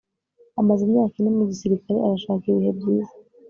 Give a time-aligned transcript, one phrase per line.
[0.59, 3.13] Amaze imyaka ine mu gisirikare arashaka ibihe byiza